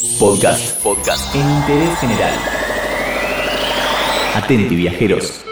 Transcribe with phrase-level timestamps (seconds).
[0.00, 0.82] Podcast.
[0.82, 1.34] Podcast.
[1.34, 2.32] En interés general.
[4.34, 5.44] Atenti, viajeros.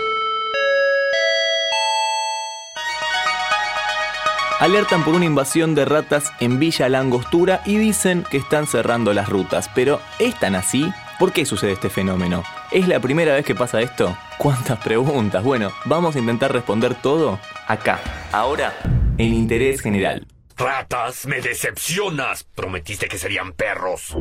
[4.59, 9.29] Alertan por una invasión de ratas en Villa Langostura y dicen que están cerrando las
[9.29, 9.69] rutas.
[9.75, 10.91] Pero ¿es tan así?
[11.19, 12.43] ¿Por qué sucede este fenómeno?
[12.71, 14.17] ¿Es la primera vez que pasa esto?
[14.39, 15.45] ¿Cuántas preguntas?
[15.45, 18.01] Bueno, vamos a intentar responder todo acá,
[18.33, 18.73] ahora,
[19.19, 20.27] en interés general.
[20.59, 22.43] Ratas, me decepcionas.
[22.43, 24.17] Prometiste que serían perros.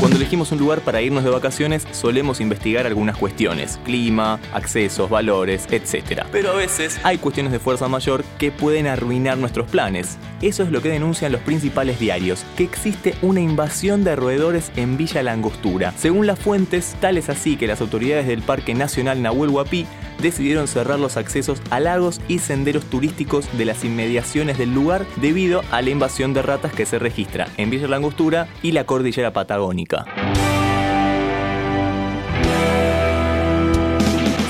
[0.00, 5.68] Cuando elegimos un lugar para irnos de vacaciones, solemos investigar algunas cuestiones, clima, accesos, valores,
[5.70, 6.24] etc.
[6.32, 10.16] Pero a veces hay cuestiones de fuerza mayor que pueden arruinar nuestros planes.
[10.40, 14.96] Eso es lo que denuncian los principales diarios, que existe una invasión de roedores en
[14.96, 15.92] Villa Langostura.
[15.96, 19.86] Según las fuentes, tal es así que las autoridades del Parque Nacional Nahuel Huapi
[20.22, 25.62] decidieron cerrar los accesos a lagos y senderos turísticos de las inmediaciones del lugar debido
[25.70, 30.06] a la invasión de ratas que se registra en Villa Langostura y la cordillera patagónica.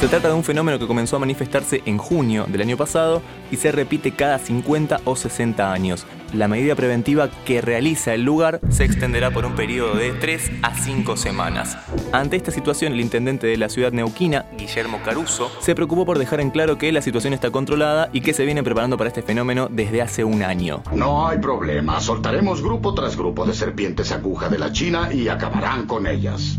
[0.02, 3.22] Se trata de un fenómeno que comenzó a manifestarse en junio del año pasado
[3.52, 6.06] y se repite cada 50 o 60 años.
[6.34, 10.74] La medida preventiva que realiza el lugar se extenderá por un periodo de 3 a
[10.74, 11.78] 5 semanas.
[12.10, 16.40] Ante esta situación, el intendente de la ciudad neuquina, Guillermo Caruso, se preocupó por dejar
[16.40, 19.68] en claro que la situación está controlada y que se viene preparando para este fenómeno
[19.70, 20.82] desde hace un año.
[20.92, 25.86] No hay problema, soltaremos grupo tras grupo de serpientes aguja de la China y acabarán
[25.86, 26.58] con ellas.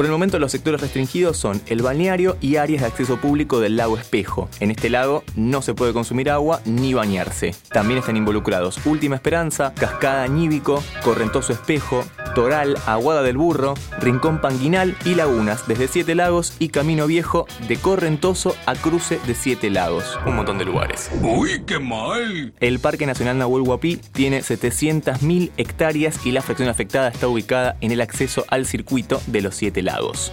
[0.00, 3.76] Por el momento los sectores restringidos son el balneario y áreas de acceso público del
[3.76, 4.48] lago Espejo.
[4.58, 7.54] En este lago no se puede consumir agua ni bañarse.
[7.70, 12.02] También están involucrados Última Esperanza, Cascada Ñíbico, Correntoso Espejo,
[12.34, 17.76] Toral, Aguada del Burro, Rincón Panguinal y Lagunas, desde Siete Lagos y Camino Viejo de
[17.76, 20.18] Correntoso a Cruce de Siete Lagos.
[20.26, 21.10] Un montón de lugares.
[21.22, 22.52] ¡Uy, qué mal!
[22.60, 27.92] El Parque Nacional Nahuel Huapi tiene 700.000 hectáreas y la fracción afectada está ubicada en
[27.92, 30.32] el acceso al circuito de los Siete Lagos.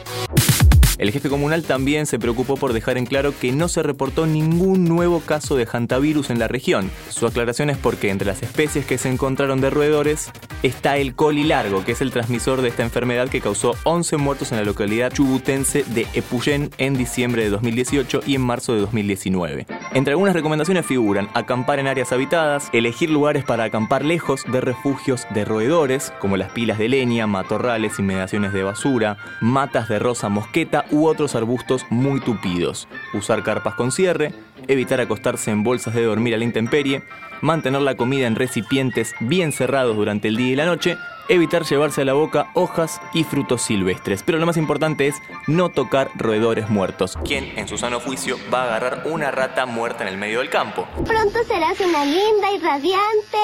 [0.97, 4.85] El jefe comunal también se preocupó por dejar en claro que no se reportó ningún
[4.85, 6.89] nuevo caso de hantavirus en la región.
[7.09, 10.31] Su aclaración es porque entre las especies que se encontraron de roedores
[10.63, 14.51] está el coli largo, que es el transmisor de esta enfermedad que causó 11 muertos
[14.51, 19.67] en la localidad chubutense de Epuyén en diciembre de 2018 y en marzo de 2019.
[19.97, 25.25] Entre algunas recomendaciones figuran acampar en áreas habitadas, elegir lugares para acampar lejos de refugios
[25.31, 30.85] de roedores, como las pilas de leña, matorrales, inmediaciones de basura, matas de rosa mosqueta
[30.91, 34.35] u otros arbustos muy tupidos, usar carpas con cierre,
[34.67, 37.01] evitar acostarse en bolsas de dormir a la intemperie,
[37.41, 40.95] mantener la comida en recipientes bien cerrados durante el día y la noche,
[41.29, 44.23] evitar llevarse a la boca hojas y frutos silvestres.
[44.23, 45.15] Pero lo más importante es
[45.47, 47.17] no tocar roedores muertos.
[47.25, 50.49] ¿Quién en su sano juicio va a agarrar una rata muerta en el medio del
[50.49, 50.87] campo?
[51.05, 53.37] Pronto serás una linda y radiante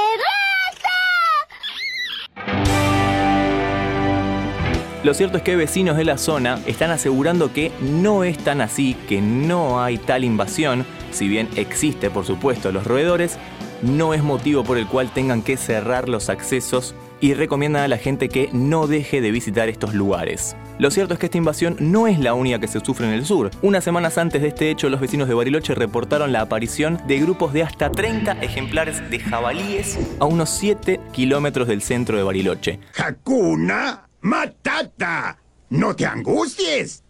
[5.03, 8.95] Lo cierto es que vecinos de la zona están asegurando que no es tan así,
[9.09, 13.37] que no hay tal invasión, si bien existe por supuesto los roedores,
[13.81, 17.97] no es motivo por el cual tengan que cerrar los accesos y recomiendan a la
[17.97, 20.57] gente que no deje de visitar estos lugares.
[20.77, 23.25] Lo cierto es que esta invasión no es la única que se sufre en el
[23.25, 23.49] sur.
[23.61, 27.53] Unas semanas antes de este hecho, los vecinos de Bariloche reportaron la aparición de grupos
[27.53, 32.81] de hasta 30 ejemplares de jabalíes a unos 7 kilómetros del centro de Bariloche.
[32.97, 35.39] Hakuna Matata.
[35.69, 37.02] No te angusties.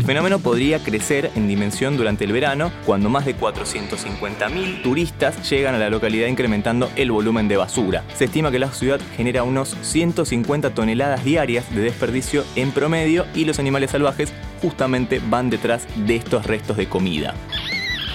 [0.00, 5.74] El fenómeno podría crecer en dimensión durante el verano, cuando más de 450.000 turistas llegan
[5.74, 8.02] a la localidad incrementando el volumen de basura.
[8.14, 13.44] Se estima que la ciudad genera unos 150 toneladas diarias de desperdicio en promedio y
[13.44, 17.34] los animales salvajes justamente van detrás de estos restos de comida.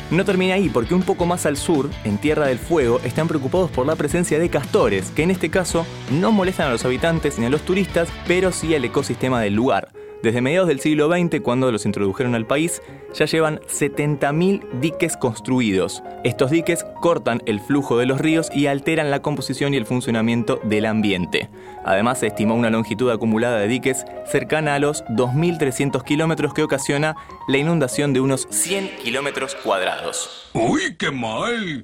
[0.09, 3.69] No termina ahí porque un poco más al sur, en Tierra del Fuego, están preocupados
[3.69, 7.45] por la presencia de castores, que en este caso no molestan a los habitantes ni
[7.45, 9.89] a los turistas, pero sí al ecosistema del lugar.
[10.25, 12.81] Desde mediados del siglo XX, cuando los introdujeron al país,
[13.13, 16.01] ya llevan 70.000 diques construidos.
[16.23, 20.59] Estos diques cortan el flujo de los ríos y alteran la composición y el funcionamiento
[20.63, 21.51] del ambiente.
[21.85, 27.15] Además, se estimó una longitud acumulada de diques cercana a los 2.300 kilómetros que ocasiona
[27.47, 30.49] la inundación de unos 100 kilómetros cuadrados.
[30.53, 31.83] ¡Uy, qué mal!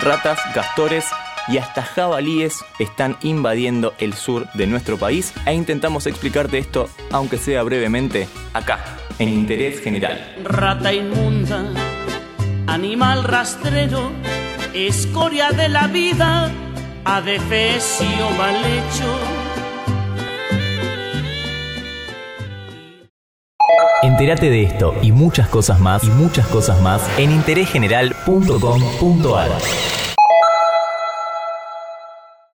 [0.00, 1.04] Ratas, castores,
[1.48, 7.38] y hasta jabalíes están invadiendo el sur de nuestro país e intentamos explicarte esto, aunque
[7.38, 8.84] sea brevemente, acá,
[9.18, 10.36] en Interés General.
[10.44, 11.64] Rata inmunda,
[12.66, 14.10] animal rastrero,
[14.74, 16.50] escoria de la vida,
[17.04, 19.18] adefesio mal hecho.
[24.02, 30.07] Entérate de esto y muchas cosas más y muchas cosas más en interésgeneral.com.ar.